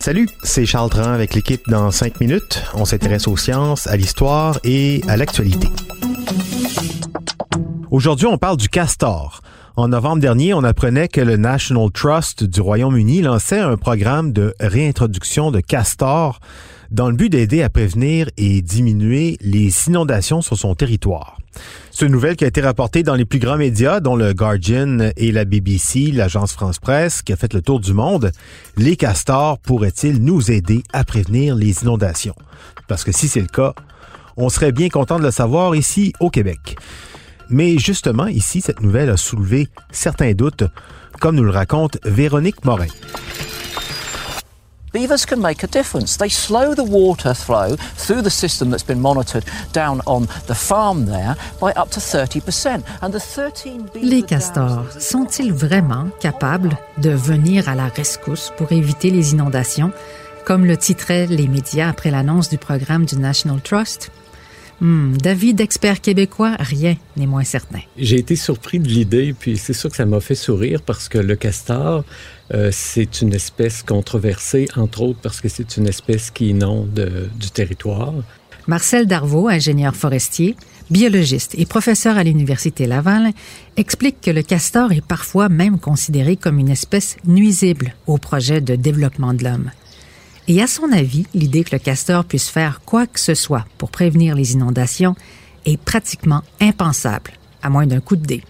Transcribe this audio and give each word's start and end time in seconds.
Salut, 0.00 0.28
c'est 0.42 0.66
Charles 0.66 0.90
Tran 0.90 1.12
avec 1.12 1.32
l'équipe 1.32 1.62
dans 1.66 1.90
5 1.90 2.20
minutes. 2.20 2.62
On 2.74 2.84
s'intéresse 2.84 3.26
aux 3.26 3.38
sciences, 3.38 3.86
à 3.86 3.96
l'histoire 3.96 4.58
et 4.64 5.00
à 5.08 5.16
l'actualité. 5.16 5.68
Aujourd'hui, 7.90 8.26
on 8.26 8.36
parle 8.36 8.58
du 8.58 8.68
castor. 8.68 9.40
En 9.76 9.88
novembre 9.88 10.20
dernier, 10.20 10.52
on 10.52 10.62
apprenait 10.62 11.08
que 11.08 11.22
le 11.22 11.38
National 11.38 11.90
Trust 11.90 12.44
du 12.44 12.60
Royaume-Uni 12.60 13.22
lançait 13.22 13.60
un 13.60 13.78
programme 13.78 14.34
de 14.34 14.54
réintroduction 14.60 15.50
de 15.50 15.60
castors 15.60 16.38
dans 16.90 17.08
le 17.08 17.16
but 17.16 17.30
d'aider 17.30 17.62
à 17.62 17.70
prévenir 17.70 18.28
et 18.36 18.60
diminuer 18.60 19.38
les 19.40 19.70
inondations 19.88 20.42
sur 20.42 20.58
son 20.58 20.74
territoire. 20.74 21.38
C'est 21.94 22.06
une 22.06 22.12
nouvelle 22.12 22.36
qui 22.36 22.44
a 22.44 22.46
été 22.46 22.62
rapportée 22.62 23.02
dans 23.02 23.14
les 23.14 23.26
plus 23.26 23.38
grands 23.38 23.58
médias, 23.58 24.00
dont 24.00 24.16
le 24.16 24.32
Guardian 24.32 25.10
et 25.14 25.30
la 25.30 25.44
BBC, 25.44 26.10
l'agence 26.10 26.54
France-Presse, 26.54 27.20
qui 27.20 27.34
a 27.34 27.36
fait 27.36 27.52
le 27.52 27.60
tour 27.60 27.80
du 27.80 27.92
monde. 27.92 28.32
Les 28.78 28.96
castors 28.96 29.58
pourraient-ils 29.58 30.22
nous 30.22 30.50
aider 30.50 30.82
à 30.94 31.04
prévenir 31.04 31.54
les 31.54 31.82
inondations? 31.82 32.34
Parce 32.88 33.04
que 33.04 33.12
si 33.12 33.28
c'est 33.28 33.42
le 33.42 33.46
cas, 33.46 33.74
on 34.38 34.48
serait 34.48 34.72
bien 34.72 34.88
content 34.88 35.18
de 35.18 35.24
le 35.24 35.30
savoir 35.30 35.76
ici 35.76 36.14
au 36.18 36.30
Québec. 36.30 36.76
Mais 37.50 37.76
justement, 37.76 38.26
ici, 38.26 38.62
cette 38.62 38.80
nouvelle 38.80 39.10
a 39.10 39.18
soulevé 39.18 39.68
certains 39.90 40.32
doutes, 40.32 40.64
comme 41.20 41.36
nous 41.36 41.44
le 41.44 41.50
raconte 41.50 41.98
Véronique 42.06 42.64
Morin. 42.64 42.86
Beavers 44.92 45.24
can 45.24 45.40
make 45.40 45.64
a 45.64 45.66
difference. 45.66 46.18
They 46.18 46.28
slow 46.28 46.74
the 46.74 46.84
water 46.84 47.32
flow 47.32 47.76
through 47.96 48.20
the 48.20 48.30
system 48.30 48.68
that's 48.68 48.86
been 48.86 49.00
monitored 49.00 49.44
down 49.72 50.02
on 50.06 50.26
the 50.46 50.54
farm 50.54 51.06
there 51.06 51.34
by 51.58 51.72
up 51.72 51.90
to 51.92 52.00
30%. 52.00 52.82
And 53.00 53.10
the 53.10 53.18
13 53.18 53.86
Les 54.02 54.22
castors 54.22 54.84
sont-ils 54.98 55.50
vraiment 55.50 56.10
capables 56.20 56.76
de 56.98 57.08
venir 57.08 57.70
à 57.70 57.74
la 57.74 57.88
rescousse 57.88 58.52
pour 58.58 58.70
éviter 58.72 59.10
les 59.10 59.32
inondations, 59.32 59.92
comme 60.44 60.66
le 60.66 60.76
titraient 60.76 61.26
les 61.26 61.48
médias 61.48 61.88
après 61.88 62.10
l'annonce 62.10 62.50
du 62.50 62.58
programme 62.58 63.06
du 63.06 63.16
National 63.16 63.62
Trust? 63.62 64.10
Hmm, 64.82 65.16
David, 65.16 65.60
expert 65.60 66.00
québécois, 66.00 66.56
rien 66.58 66.96
n'est 67.16 67.28
moins 67.28 67.44
certain. 67.44 67.78
J'ai 67.96 68.18
été 68.18 68.34
surpris 68.34 68.80
de 68.80 68.88
l'idée, 68.88 69.32
puis 69.32 69.56
c'est 69.56 69.74
sûr 69.74 69.88
que 69.90 69.94
ça 69.94 70.06
m'a 70.06 70.18
fait 70.18 70.34
sourire 70.34 70.82
parce 70.82 71.08
que 71.08 71.18
le 71.18 71.36
castor, 71.36 72.04
euh, 72.52 72.70
c'est 72.72 73.22
une 73.22 73.32
espèce 73.32 73.84
controversée, 73.84 74.66
entre 74.74 75.02
autres 75.02 75.20
parce 75.22 75.40
que 75.40 75.48
c'est 75.48 75.76
une 75.76 75.86
espèce 75.86 76.32
qui 76.32 76.48
inonde 76.48 76.98
euh, 76.98 77.28
du 77.38 77.52
territoire. 77.52 78.12
Marcel 78.66 79.06
Darvaux, 79.06 79.46
ingénieur 79.46 79.94
forestier, 79.94 80.56
biologiste 80.90 81.54
et 81.56 81.64
professeur 81.64 82.16
à 82.16 82.24
l'Université 82.24 82.86
Laval, 82.86 83.30
explique 83.76 84.20
que 84.20 84.32
le 84.32 84.42
castor 84.42 84.90
est 84.90 85.06
parfois 85.06 85.48
même 85.48 85.78
considéré 85.78 86.34
comme 86.34 86.58
une 86.58 86.68
espèce 86.68 87.18
nuisible 87.24 87.94
au 88.08 88.18
projet 88.18 88.60
de 88.60 88.74
développement 88.74 89.32
de 89.32 89.44
l'homme. 89.44 89.70
Et 90.48 90.60
à 90.60 90.66
son 90.66 90.90
avis, 90.92 91.26
l'idée 91.34 91.62
que 91.62 91.74
le 91.76 91.78
castor 91.78 92.24
puisse 92.24 92.48
faire 92.48 92.80
quoi 92.84 93.06
que 93.06 93.20
ce 93.20 93.34
soit 93.34 93.64
pour 93.78 93.90
prévenir 93.90 94.34
les 94.34 94.52
inondations 94.52 95.14
est 95.66 95.80
pratiquement 95.80 96.42
impensable, 96.60 97.30
à 97.62 97.70
moins 97.70 97.86
d'un 97.86 98.00
coup 98.00 98.16
de 98.16 98.26
dé. 98.26 98.42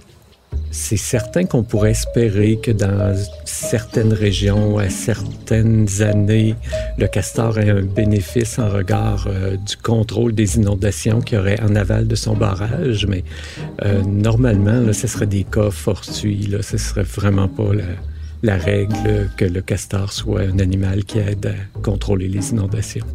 C'est 0.70 0.96
certain 0.96 1.44
qu'on 1.44 1.62
pourrait 1.62 1.90
espérer 1.90 2.58
que 2.62 2.70
dans 2.70 3.14
certaines 3.44 4.14
régions, 4.14 4.78
à 4.78 4.88
certaines 4.88 5.86
années, 6.00 6.54
le 6.96 7.06
castor 7.08 7.58
ait 7.58 7.68
un 7.68 7.82
bénéfice 7.82 8.58
en 8.58 8.70
regard 8.70 9.26
euh, 9.26 9.56
du 9.56 9.76
contrôle 9.76 10.34
des 10.34 10.56
inondations 10.56 11.20
qu'il 11.20 11.36
y 11.36 11.40
aurait 11.40 11.60
en 11.60 11.74
aval 11.76 12.08
de 12.08 12.14
son 12.14 12.34
barrage, 12.34 13.06
mais 13.06 13.22
euh, 13.84 14.02
normalement, 14.02 14.92
ce 14.94 15.06
serait 15.06 15.26
des 15.26 15.44
cas 15.44 15.70
fortuits. 15.70 16.46
Là, 16.46 16.62
ce 16.62 16.78
serait 16.78 17.02
vraiment 17.02 17.48
pas 17.48 17.74
la, 17.74 17.84
la 18.42 18.56
règle 18.56 19.30
que 19.36 19.44
le 19.44 19.62
castor 19.62 20.12
soit 20.12 20.42
un 20.42 20.58
animal 20.58 21.04
qui 21.04 21.18
aide 21.18 21.46
à 21.46 21.78
contrôler 21.80 22.28
les 22.28 22.50
inondations. 22.50 23.06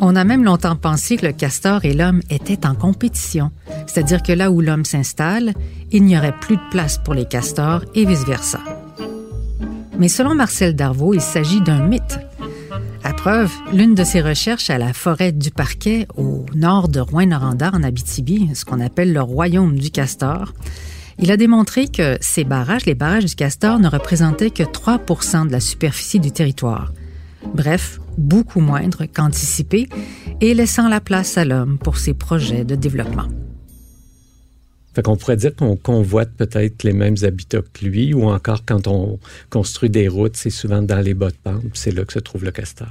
On 0.00 0.14
a 0.14 0.22
même 0.22 0.44
longtemps 0.44 0.76
pensé 0.76 1.16
que 1.16 1.26
le 1.26 1.32
castor 1.32 1.84
et 1.84 1.92
l'homme 1.92 2.20
étaient 2.30 2.66
en 2.66 2.74
compétition, 2.74 3.50
c'est-à-dire 3.86 4.22
que 4.22 4.32
là 4.32 4.50
où 4.50 4.60
l'homme 4.60 4.84
s'installe, 4.84 5.54
il 5.90 6.04
n'y 6.04 6.16
aurait 6.16 6.38
plus 6.38 6.56
de 6.56 6.70
place 6.70 6.98
pour 6.98 7.14
les 7.14 7.24
castors 7.24 7.84
et 7.94 8.04
vice-versa. 8.04 8.60
Mais 9.98 10.08
selon 10.08 10.34
Marcel 10.34 10.76
Darvaux, 10.76 11.14
il 11.14 11.20
s'agit 11.20 11.60
d'un 11.60 11.84
mythe. 11.84 12.20
À 13.02 13.12
preuve, 13.12 13.50
l'une 13.72 13.94
de 13.94 14.04
ses 14.04 14.20
recherches 14.20 14.70
à 14.70 14.78
la 14.78 14.92
forêt 14.92 15.32
du 15.32 15.50
Parquet, 15.50 16.06
au 16.16 16.46
nord 16.54 16.88
de 16.88 17.00
Rouyn-Noranda, 17.00 17.70
en 17.74 17.82
Abitibi, 17.82 18.50
ce 18.54 18.64
qu'on 18.64 18.80
appelle 18.80 19.12
le 19.12 19.22
royaume 19.22 19.78
du 19.78 19.90
castor, 19.90 20.52
il 21.18 21.30
a 21.32 21.36
démontré 21.36 21.88
que 21.88 22.16
ces 22.20 22.44
barrages, 22.44 22.86
les 22.86 22.94
barrages 22.94 23.24
du 23.24 23.34
castor, 23.34 23.80
ne 23.80 23.88
représentaient 23.88 24.50
que 24.50 24.62
3% 24.62 25.46
de 25.46 25.52
la 25.52 25.60
superficie 25.60 26.20
du 26.20 26.30
territoire. 26.30 26.92
Bref, 27.54 28.00
beaucoup 28.16 28.60
moindre 28.60 29.04
qu'anticipé 29.06 29.88
et 30.40 30.54
laissant 30.54 30.88
la 30.88 31.00
place 31.00 31.36
à 31.38 31.44
l'homme 31.44 31.78
pour 31.78 31.98
ses 31.98 32.14
projets 32.14 32.64
de 32.64 32.74
développement. 32.74 33.26
Fait 34.94 35.02
qu'on 35.02 35.16
pourrait 35.16 35.36
dire 35.36 35.54
qu'on 35.54 35.76
convoite 35.76 36.30
peut-être 36.36 36.82
les 36.82 36.92
mêmes 36.92 37.16
habitats 37.22 37.62
que 37.62 37.84
lui, 37.84 38.14
ou 38.14 38.28
encore 38.28 38.64
quand 38.64 38.86
on 38.86 39.18
construit 39.50 39.90
des 39.90 40.08
routes, 40.08 40.36
c'est 40.36 40.50
souvent 40.50 40.82
dans 40.82 41.00
les 41.00 41.14
bas 41.14 41.30
de 41.30 41.36
pente, 41.42 41.62
c'est 41.74 41.92
là 41.92 42.04
que 42.04 42.12
se 42.12 42.18
trouve 42.18 42.44
le 42.44 42.50
castor. 42.50 42.88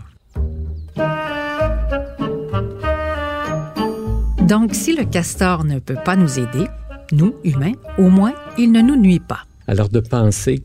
Donc, 4.47 4.73
si 4.73 4.95
le 4.95 5.03
castor 5.03 5.65
ne 5.65 5.79
peut 5.79 5.97
pas 6.05 6.15
nous 6.15 6.39
aider, 6.39 6.67
nous, 7.11 7.35
humains, 7.43 7.73
au 7.97 8.09
moins, 8.09 8.33
il 8.57 8.71
ne 8.71 8.81
nous 8.81 8.95
nuit 8.95 9.19
pas. 9.19 9.39
Alors 9.67 9.89
de 9.89 9.99
penser 9.99 10.59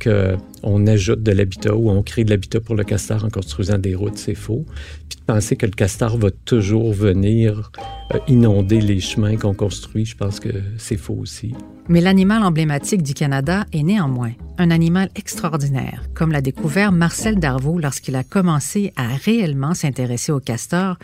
qu'on 0.63 0.87
ajoute 0.87 1.23
de 1.23 1.33
l'habitat 1.33 1.75
ou 1.75 1.91
on 1.91 2.03
crée 2.03 2.25
de 2.25 2.31
l'habitat 2.31 2.61
pour 2.61 2.75
le 2.75 2.85
castor 2.85 3.25
en 3.25 3.29
construisant 3.29 3.79
des 3.79 3.95
routes, 3.95 4.19
c'est 4.19 4.35
faux. 4.35 4.65
Puis 5.09 5.19
de 5.19 5.25
penser 5.25 5.57
que 5.57 5.67
le 5.67 5.73
castor 5.73 6.17
va 6.17 6.31
toujours 6.31 6.93
venir 6.93 7.71
euh, 8.15 8.19
inonder 8.29 8.81
les 8.81 9.01
chemins 9.01 9.37
qu'on 9.37 9.55
construit, 9.55 10.05
je 10.05 10.17
pense 10.17 10.41
que 10.41 10.51
c'est 10.79 10.97
faux 10.97 11.19
aussi. 11.21 11.55
Mais 11.89 12.01
l'animal 12.01 12.43
emblématique 12.45 13.03
du 13.03 13.13
Canada 13.13 13.67
est 13.73 13.83
néanmoins 13.83 14.33
un 14.59 14.71
animal 14.71 15.09
extraordinaire, 15.17 16.05
comme 16.15 16.31
l'a 16.31 16.41
découvert 16.41 16.93
Marcel 16.93 17.41
Darvaux 17.41 17.79
lorsqu'il 17.79 18.15
a 18.15 18.23
commencé 18.23 18.93
à 18.97 19.09
réellement 19.09 19.75
s'intéresser 19.75 20.31
au 20.31 20.41
castor 20.41 20.99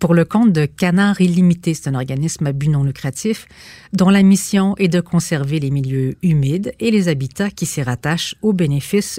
pour 0.00 0.14
le 0.14 0.24
compte 0.24 0.52
de 0.52 0.66
Canard 0.66 1.20
Illimité. 1.20 1.74
C'est 1.74 1.88
un 1.88 1.94
organisme 1.94 2.46
à 2.46 2.52
but 2.52 2.68
non 2.68 2.82
lucratif 2.82 3.46
dont 3.92 4.10
la 4.10 4.22
mission 4.22 4.74
est 4.78 4.88
de 4.88 5.00
conserver 5.00 5.60
les 5.60 5.70
milieux 5.70 6.16
humides 6.22 6.74
et 6.80 6.90
les 6.90 7.08
habitats 7.08 7.50
qui 7.50 7.66
s'y 7.66 7.82
rattachent 7.82 8.34
aux 8.42 8.52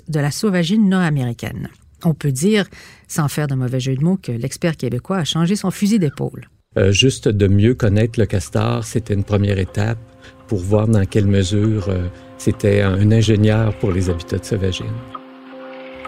de 0.08 0.20
la 0.20 0.32
sauvagine 0.32 0.90
nord-américaine. 0.90 1.70
On 2.04 2.14
peut 2.14 2.32
dire, 2.32 2.66
sans 3.08 3.28
faire 3.28 3.48
de 3.48 3.56
mauvais 3.56 3.80
jeu 3.80 3.96
de 3.96 4.04
mots, 4.04 4.18
que 4.22 4.32
l'expert 4.32 4.78
québécois 4.78 5.18
a 5.18 5.24
changé 5.24 5.56
son 5.56 5.72
fusil 5.72 6.00
d'épaule. 6.00 6.50
Euh, 6.78 6.92
juste 6.92 7.28
de 7.30 7.48
mieux 7.48 7.74
connaître 7.74 8.20
le 8.20 8.26
castor, 8.26 8.84
c'était 8.84 9.14
une 9.14 9.24
première 9.24 9.60
étape 9.60 9.98
pour 10.48 10.60
voir 10.60 10.88
dans 10.88 11.06
quelle 11.06 11.28
mesure 11.28 11.90
euh, 11.90 12.08
c'était 12.38 12.82
un 12.82 13.12
ingénieur 13.12 13.78
pour 13.80 13.92
les 13.92 14.10
habitats 14.10 14.38
de 14.38 14.46
sauvagine. 14.46 14.86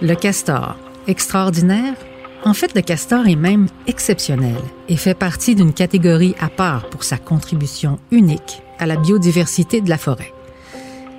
Le 0.01 0.13
castor, 0.13 0.77
extraordinaire? 1.07 1.95
En 2.43 2.53
fait, 2.53 2.75
le 2.75 2.81
castor 2.81 3.27
est 3.27 3.35
même 3.35 3.67
exceptionnel 3.87 4.57
et 4.89 4.95
fait 4.95 5.17
partie 5.17 5.55
d'une 5.55 5.73
catégorie 5.73 6.35
à 6.39 6.49
part 6.49 6.89
pour 6.89 7.03
sa 7.03 7.17
contribution 7.17 7.97
unique 8.11 8.61
à 8.77 8.85
la 8.85 8.95
biodiversité 8.95 9.81
de 9.81 9.89
la 9.89 9.97
forêt. 9.97 10.33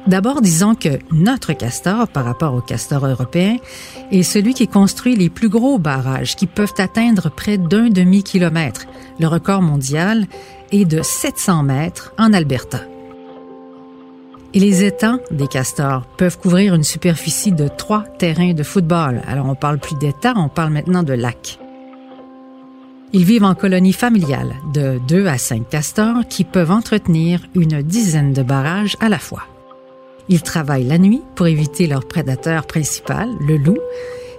D'abord, 0.07 0.41
disons 0.41 0.75
que 0.75 0.99
notre 1.13 1.53
castor, 1.53 2.09
par 2.09 2.25
rapport 2.25 2.55
au 2.55 2.61
castor 2.61 3.07
européen, 3.07 3.57
est 4.11 4.23
celui 4.23 4.55
qui 4.55 4.69
construit 4.69 5.17
les 5.17 5.29
plus 5.29 5.49
gros 5.49 5.79
barrages 5.79 6.37
qui 6.37 6.47
peuvent 6.47 6.75
atteindre 6.79 7.31
près 7.31 7.59
d'un 7.59 7.89
demi-kilomètre. 7.89 8.87
Le 9.21 9.27
record 9.27 9.61
mondial 9.61 10.27
est 10.73 10.85
de 10.85 11.03
700 11.03 11.63
mètres 11.63 12.15
en 12.19 12.33
Alberta. 12.33 12.81
Et 14.55 14.61
les 14.61 14.83
étangs 14.83 15.19
des 15.31 15.47
castors 15.47 16.07
peuvent 16.17 16.39
couvrir 16.39 16.75
une 16.75 16.85
superficie 16.85 17.53
de 17.53 17.69
trois 17.69 18.05
terrains 18.19 18.55
de 18.55 18.63
football. 18.63 19.21
Alors 19.29 19.47
on 19.47 19.55
parle 19.55 19.79
plus 19.79 19.97
d'étangs, 19.97 20.43
on 20.43 20.49
parle 20.49 20.73
maintenant 20.73 21.03
de 21.03 21.13
lacs. 21.13 21.59
Ils 23.13 23.25
vivent 23.25 23.45
en 23.45 23.55
colonies 23.55 23.93
familiales 23.93 24.55
de 24.73 25.01
2 25.07 25.27
à 25.27 25.39
5 25.39 25.69
castors 25.69 26.27
qui 26.29 26.45
peuvent 26.45 26.71
entretenir 26.71 27.41
une 27.55 27.83
dizaine 27.83 28.33
de 28.33 28.43
barrages 28.43 28.97
à 29.01 29.09
la 29.09 29.19
fois. 29.19 29.45
Ils 30.29 30.43
travaillent 30.43 30.87
la 30.87 30.99
nuit 30.99 31.23
pour 31.35 31.47
éviter 31.47 31.87
leur 31.87 32.07
prédateur 32.07 32.67
principal, 32.67 33.31
le 33.41 33.57
loup, 33.57 33.79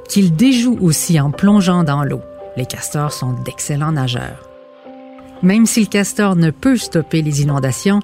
qu'ils 0.08 0.36
déjouent 0.36 0.78
aussi 0.82 1.20
en 1.20 1.32
plongeant 1.32 1.84
dans 1.84 2.04
l'eau. 2.04 2.22
Les 2.58 2.66
castors 2.66 3.12
sont 3.12 3.34
d'excellents 3.34 3.92
nageurs. 3.92 4.50
Même 5.42 5.66
si 5.66 5.82
le 5.82 5.88
castor 5.88 6.36
ne 6.36 6.52
peut 6.52 6.78
stopper 6.78 7.22
les 7.22 7.42
inondations, 7.42 8.02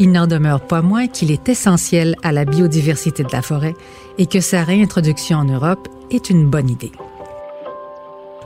il 0.00 0.10
n'en 0.10 0.26
demeure 0.26 0.60
pas 0.60 0.82
moins 0.82 1.06
qu'il 1.06 1.30
est 1.30 1.48
essentiel 1.48 2.16
à 2.22 2.32
la 2.32 2.44
biodiversité 2.44 3.22
de 3.22 3.32
la 3.32 3.42
forêt 3.42 3.74
et 4.18 4.26
que 4.26 4.40
sa 4.40 4.64
réintroduction 4.64 5.38
en 5.38 5.44
Europe 5.44 5.88
est 6.10 6.30
une 6.30 6.50
bonne 6.50 6.68
idée. 6.68 6.92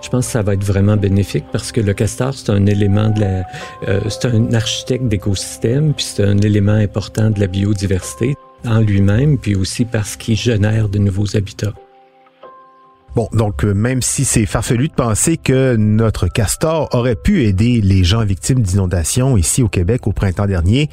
Je 0.03 0.09
pense 0.11 0.27
que 0.27 0.33
ça 0.33 0.43
va 0.43 0.55
être 0.55 0.63
vraiment 0.63 0.97
bénéfique 0.97 1.47
parce 1.51 1.73
que 1.73 1.81
le 1.81 1.95
castor, 1.95 2.33
c'est 2.35 2.51
un 2.51 2.67
élément 2.67 3.09
de 3.09 3.21
la, 3.21 3.45
euh, 3.89 4.01
c'est 4.09 4.27
un 4.27 4.53
architecte 4.53 5.09
d'écosystème, 5.09 5.93
puis 5.95 6.05
c'est 6.05 6.23
un 6.23 6.39
élément 6.39 6.73
important 6.73 7.31
de 7.31 7.41
la 7.41 7.49
biodiversité 7.49 8.37
en 8.67 8.81
lui-même, 8.81 9.39
puis 9.39 9.55
aussi 9.55 9.85
parce 9.85 10.17
qu'il 10.17 10.37
génère 10.37 10.89
de 10.89 10.99
nouveaux 10.99 11.37
habitats. 11.37 11.75
Bon, 13.15 13.29
donc 13.33 13.65
euh, 13.65 13.73
même 13.75 14.03
si 14.03 14.25
c'est 14.25 14.47
farfelu 14.47 14.89
de 14.89 14.93
penser 14.93 15.37
que 15.37 15.77
notre 15.77 16.29
castor 16.29 16.89
aurait 16.93 17.17
pu 17.17 17.45
aider 17.45 17.81
les 17.81 18.05
gens 18.05 18.25
victimes 18.25 18.61
d'inondations 18.61 19.37
ici 19.37 19.63
au 19.63 19.69
Québec 19.69 20.07
au 20.07 20.13
printemps 20.13 20.47
dernier, 20.47 20.89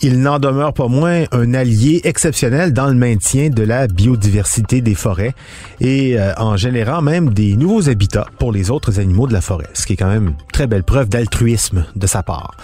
il 0.00 0.20
n'en 0.20 0.38
demeure 0.38 0.74
pas 0.74 0.88
moins 0.88 1.24
un 1.32 1.54
allié 1.54 2.00
exceptionnel 2.04 2.72
dans 2.72 2.86
le 2.86 2.94
maintien 2.94 3.50
de 3.50 3.62
la 3.62 3.88
biodiversité 3.88 4.80
des 4.80 4.94
forêts 4.94 5.34
et 5.80 6.18
euh, 6.18 6.32
en 6.36 6.56
générant 6.56 7.02
même 7.02 7.30
des 7.30 7.56
nouveaux 7.56 7.88
habitats 7.88 8.26
pour 8.38 8.52
les 8.52 8.70
autres 8.70 9.00
animaux 9.00 9.26
de 9.26 9.32
la 9.32 9.40
forêt, 9.40 9.68
ce 9.74 9.86
qui 9.86 9.94
est 9.94 9.96
quand 9.96 10.10
même 10.10 10.28
une 10.28 10.36
très 10.52 10.66
belle 10.66 10.84
preuve 10.84 11.08
d'altruisme 11.08 11.86
de 11.96 12.06
sa 12.06 12.22
part. 12.22 12.56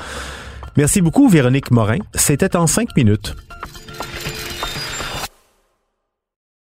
Merci 0.76 1.00
beaucoup 1.00 1.28
Véronique 1.28 1.70
Morin, 1.70 1.98
c'était 2.14 2.56
en 2.56 2.66
cinq 2.66 2.96
minutes. 2.96 3.34